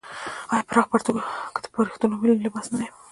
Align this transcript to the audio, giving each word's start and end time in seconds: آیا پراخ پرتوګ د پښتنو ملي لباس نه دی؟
آیا 0.51 0.63
پراخ 0.69 0.85
پرتوګ 0.91 1.17
د 1.63 1.65
پښتنو 1.75 2.19
ملي 2.21 2.33
لباس 2.45 2.65
نه 2.71 2.77
دی؟ 2.79 2.87